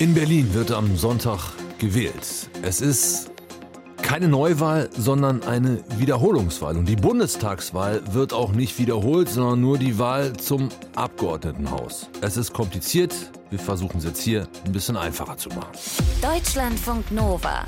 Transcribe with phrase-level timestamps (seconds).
[0.00, 1.38] In Berlin wird am Sonntag
[1.78, 2.50] gewählt.
[2.62, 3.30] Es ist
[4.02, 6.76] keine Neuwahl, sondern eine Wiederholungswahl.
[6.76, 12.08] Und die Bundestagswahl wird auch nicht wiederholt, sondern nur die Wahl zum Abgeordnetenhaus.
[12.20, 13.14] Es ist kompliziert.
[13.50, 15.70] Wir versuchen es jetzt hier ein bisschen einfacher zu machen.
[16.20, 17.64] Deutschlandfunk Nova.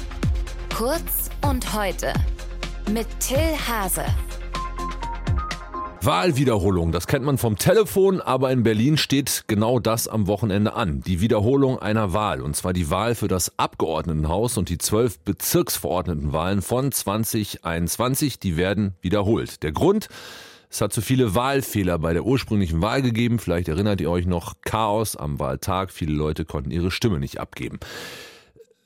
[0.76, 2.12] Kurz und heute.
[2.90, 4.04] Mit Till Hase.
[6.06, 11.00] Wahlwiederholung, das kennt man vom Telefon, aber in Berlin steht genau das am Wochenende an.
[11.00, 16.62] Die Wiederholung einer Wahl, und zwar die Wahl für das Abgeordnetenhaus und die zwölf Bezirksverordnetenwahlen
[16.62, 19.64] von 2021, die werden wiederholt.
[19.64, 20.08] Der Grund?
[20.70, 23.40] Es hat zu viele Wahlfehler bei der ursprünglichen Wahl gegeben.
[23.40, 25.90] Vielleicht erinnert ihr euch noch Chaos am Wahltag.
[25.90, 27.80] Viele Leute konnten ihre Stimme nicht abgeben.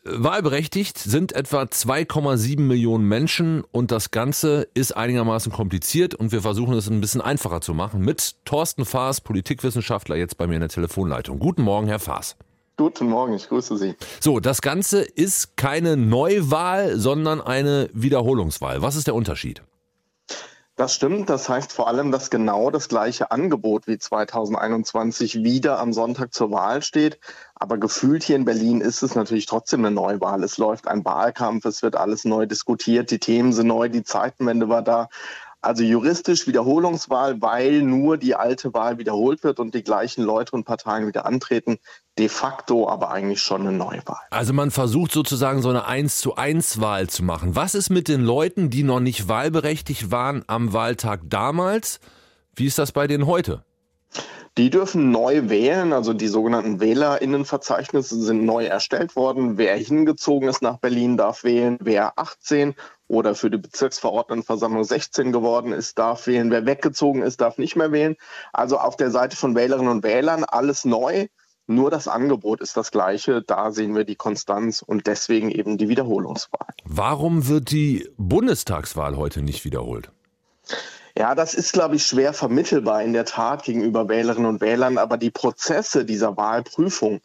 [0.03, 6.73] Wahlberechtigt sind etwa 2,7 Millionen Menschen und das Ganze ist einigermaßen kompliziert und wir versuchen
[6.73, 10.71] es ein bisschen einfacher zu machen mit Thorsten Faas, Politikwissenschaftler, jetzt bei mir in der
[10.71, 11.39] Telefonleitung.
[11.39, 12.37] Guten Morgen, Herr Faas.
[12.79, 13.95] Guten Morgen, ich grüße Sie.
[14.21, 18.81] So, das Ganze ist keine Neuwahl, sondern eine Wiederholungswahl.
[18.81, 19.61] Was ist der Unterschied?
[20.81, 21.29] Das stimmt.
[21.29, 26.53] Das heißt vor allem, dass genau das gleiche Angebot wie 2021 wieder am Sonntag zur
[26.53, 27.21] Wahl steht.
[27.55, 30.43] Aber gefühlt hier in Berlin ist es natürlich trotzdem eine Neuwahl.
[30.43, 34.71] Es läuft ein Wahlkampf, es wird alles neu diskutiert, die Themen sind neu, die Zeitenwende
[34.71, 35.11] war da.
[35.63, 40.65] Also juristisch Wiederholungswahl, weil nur die alte Wahl wiederholt wird und die gleichen Leute und
[40.65, 41.79] Parteien wieder antreten.
[42.19, 44.21] De facto aber eigentlich schon eine Neuwahl.
[44.31, 47.57] Also man versucht sozusagen so eine 1 zu 1 Wahl zu machen.
[47.57, 52.01] Was ist mit den Leuten, die noch nicht wahlberechtigt waren am Wahltag damals?
[52.55, 53.65] Wie ist das bei denen heute?
[54.59, 59.59] Die dürfen neu wählen, also die sogenannten Wählerinnenverzeichnisse sind neu erstellt worden.
[59.59, 61.79] Wer hingezogen ist nach Berlin, darf wählen.
[61.81, 62.75] Wer 18
[63.11, 66.51] oder für die Bezirksverordnetenversammlung 16 geworden ist, darf wählen.
[66.53, 68.17] Wer weggezogen ist, darf nicht mehr wählen.
[68.53, 71.27] Also auf der Seite von Wählerinnen und Wählern alles neu.
[71.67, 73.43] Nur das Angebot ist das gleiche.
[73.43, 76.69] Da sehen wir die Konstanz und deswegen eben die Wiederholungswahl.
[76.85, 80.13] Warum wird die Bundestagswahl heute nicht wiederholt?
[81.19, 84.99] Ja, das ist, glaube ich, schwer vermittelbar in der Tat gegenüber Wählerinnen und Wählern.
[84.99, 87.21] Aber die Prozesse dieser Wahlprüfung,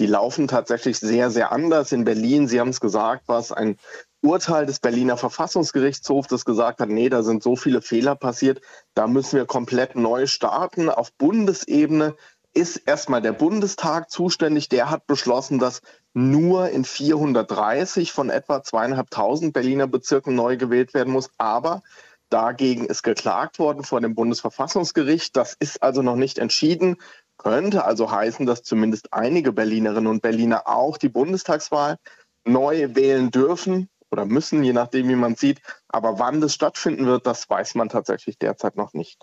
[0.00, 1.92] die laufen tatsächlich sehr, sehr anders.
[1.92, 3.76] In Berlin, Sie haben es gesagt, war es ein
[4.22, 8.62] Urteil des Berliner Verfassungsgerichtshofs, das gesagt hat, nee, da sind so viele Fehler passiert,
[8.94, 10.88] da müssen wir komplett neu starten.
[10.88, 12.16] Auf Bundesebene
[12.54, 14.70] ist erstmal der Bundestag zuständig.
[14.70, 15.82] Der hat beschlossen, dass
[16.14, 21.30] nur in 430 von etwa zweieinhalbtausend Berliner Bezirken neu gewählt werden muss.
[21.36, 21.82] Aber
[22.30, 25.36] Dagegen ist geklagt worden vor dem Bundesverfassungsgericht.
[25.36, 26.96] Das ist also noch nicht entschieden.
[27.42, 31.96] Könnte also heißen, dass zumindest einige Berlinerinnen und Berliner auch die Bundestagswahl
[32.44, 35.60] neu wählen dürfen oder müssen, je nachdem, wie man sieht.
[35.88, 39.18] Aber wann das stattfinden wird, das weiß man tatsächlich derzeit noch nicht.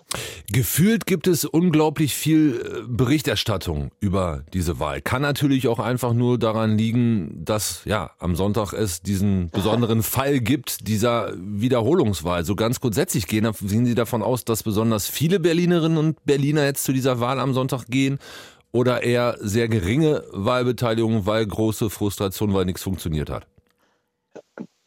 [0.52, 5.00] Gefühlt gibt es unglaublich viel äh, Berichterstattung über diese Wahl.
[5.00, 10.40] Kann natürlich auch einfach nur daran liegen, dass ja am Sonntag es diesen besonderen Fall
[10.40, 12.44] gibt, dieser Wiederholungswahl.
[12.44, 16.84] So ganz grundsätzlich gehen, sehen Sie davon aus, dass besonders viele Berlinerinnen und Berliner jetzt
[16.84, 18.18] zu dieser Wahl am Sonntag gehen?
[18.70, 23.46] Oder eher sehr geringe Wahlbeteiligung, weil große Frustration, weil nichts funktioniert hat?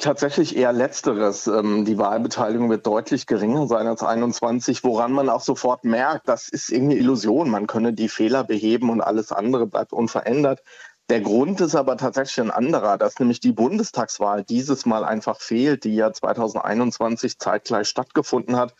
[0.01, 1.45] Tatsächlich eher letzteres.
[1.45, 6.49] Ähm, die Wahlbeteiligung wird deutlich geringer sein als 21, woran man auch sofort merkt, das
[6.49, 7.51] ist irgendeine Illusion.
[7.51, 10.63] Man könne die Fehler beheben und alles andere bleibt unverändert.
[11.11, 15.83] Der Grund ist aber tatsächlich ein anderer, dass nämlich die Bundestagswahl dieses Mal einfach fehlt,
[15.83, 18.73] die ja 2021 zeitgleich stattgefunden hat.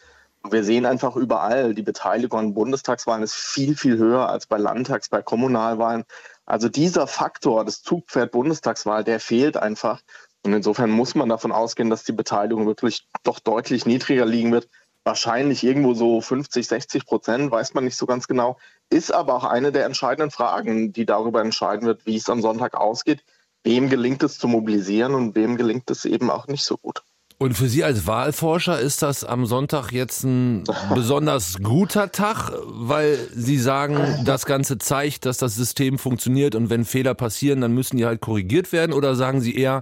[0.49, 5.09] Wir sehen einfach überall, die Beteiligung an Bundestagswahlen ist viel, viel höher als bei Landtags-,
[5.09, 6.03] bei Kommunalwahlen.
[6.47, 10.01] Also dieser Faktor, das Zugpferd Bundestagswahl, der fehlt einfach.
[10.43, 14.69] Und insofern muss man davon ausgehen, dass die Beteiligung wirklich doch deutlich niedriger liegen wird.
[15.03, 18.57] Wahrscheinlich irgendwo so 50, 60 Prozent, weiß man nicht so ganz genau.
[18.89, 22.75] Ist aber auch eine der entscheidenden Fragen, die darüber entscheiden wird, wie es am Sonntag
[22.75, 23.23] ausgeht.
[23.63, 27.03] Wem gelingt es zu mobilisieren und wem gelingt es eben auch nicht so gut.
[27.41, 30.63] Und für Sie als Wahlforscher ist das am Sonntag jetzt ein
[30.93, 36.85] besonders guter Tag, weil Sie sagen, das Ganze zeigt, dass das System funktioniert und wenn
[36.85, 38.93] Fehler passieren, dann müssen die halt korrigiert werden?
[38.93, 39.81] Oder sagen Sie eher,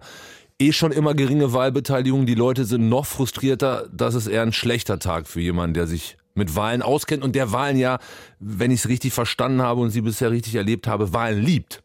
[0.60, 2.26] eh schon immer geringe Wahlbeteiligung.
[2.26, 3.88] Die Leute sind noch frustrierter.
[3.92, 7.52] Das ist eher ein schlechter Tag für jemanden, der sich mit Wahlen auskennt und der
[7.52, 8.00] Wahlen ja,
[8.40, 11.82] wenn ich es richtig verstanden habe und sie bisher richtig erlebt habe, Wahlen liebt.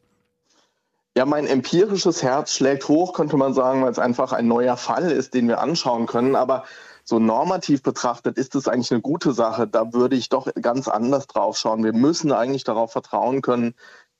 [1.17, 5.13] Ja, mein empirisches Herz schlägt hoch, könnte man sagen, weil es einfach ein neuer Fall
[5.13, 6.35] ist, den wir anschauen können.
[6.35, 6.65] Aber
[7.05, 9.69] so normativ betrachtet ist es eigentlich eine gute Sache.
[9.69, 11.85] Da würde ich doch ganz anders drauf schauen.
[11.85, 13.75] Wir müssen eigentlich darauf vertrauen können,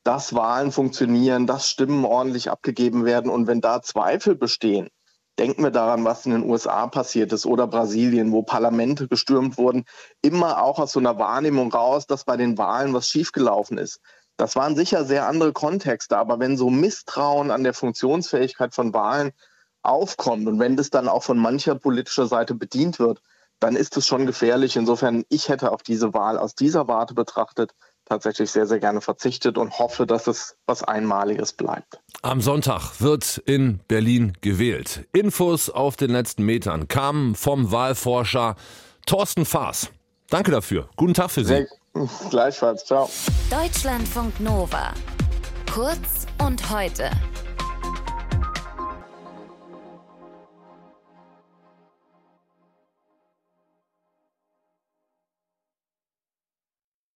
[0.05, 3.31] dass Wahlen funktionieren, dass Stimmen ordentlich abgegeben werden.
[3.31, 4.89] Und wenn da Zweifel bestehen,
[5.39, 9.85] denken wir daran, was in den USA passiert ist oder Brasilien, wo Parlamente gestürmt wurden,
[10.23, 14.01] immer auch aus so einer Wahrnehmung raus, dass bei den Wahlen was schiefgelaufen ist.
[14.37, 19.33] Das waren sicher sehr andere Kontexte, aber wenn so Misstrauen an der Funktionsfähigkeit von Wahlen
[19.83, 23.21] aufkommt und wenn das dann auch von mancher politischer Seite bedient wird,
[23.61, 24.77] dann ist es schon gefährlich.
[24.77, 27.73] Insofern, ich hätte auf diese Wahl aus dieser Warte betrachtet
[28.05, 32.01] tatsächlich sehr, sehr gerne verzichtet und hoffe, dass es was Einmaliges bleibt.
[32.23, 35.07] Am Sonntag wird in Berlin gewählt.
[35.13, 38.57] Infos auf den letzten Metern kamen vom Wahlforscher
[39.07, 39.91] Thorsten Faas.
[40.31, 40.89] Danke dafür.
[40.97, 41.67] Guten Tag für Sie.
[41.95, 42.85] Sehr, gleichfalls.
[42.85, 43.09] Ciao.
[43.51, 44.93] Deutschlandfunk Nova.
[45.73, 47.11] Kurz und heute.